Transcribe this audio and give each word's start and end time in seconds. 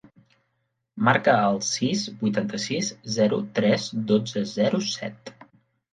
Marca 1.09 1.35
el 1.49 1.59
sis, 1.67 2.05
vuitanta-sis, 2.23 2.89
zero, 3.19 3.41
tres, 3.61 3.89
dotze, 4.13 4.47
zero, 4.57 4.85
set. 4.95 5.33